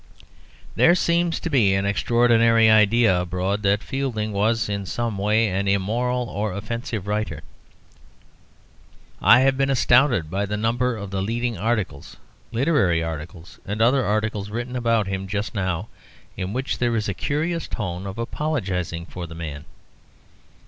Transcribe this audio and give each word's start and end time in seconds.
There 0.75 0.95
seems 0.95 1.39
to 1.41 1.47
be 1.51 1.75
an 1.75 1.85
extraordinary 1.85 2.71
idea 2.71 3.21
abroad 3.21 3.61
that 3.61 3.83
Fielding 3.83 4.31
was 4.33 4.67
in 4.67 4.87
some 4.87 5.19
way 5.19 5.47
an 5.49 5.67
immoral 5.67 6.27
or 6.27 6.53
offensive 6.53 7.05
writer. 7.05 7.43
I 9.21 9.41
have 9.41 9.59
been 9.59 9.69
astounded 9.69 10.31
by 10.31 10.47
the 10.47 10.57
number 10.57 10.97
of 10.97 11.11
the 11.11 11.21
leading 11.21 11.55
articles, 11.55 12.17
literary 12.51 13.03
articles, 13.03 13.59
and 13.63 13.79
other 13.79 14.03
articles 14.03 14.49
written 14.49 14.75
about 14.75 15.05
him 15.05 15.27
just 15.27 15.53
now 15.53 15.87
in 16.35 16.51
which 16.51 16.79
there 16.79 16.95
is 16.95 17.07
a 17.07 17.13
curious 17.13 17.67
tone 17.67 18.07
of 18.07 18.17
apologising 18.17 19.05
for 19.05 19.27
the 19.27 19.35
man. 19.35 19.65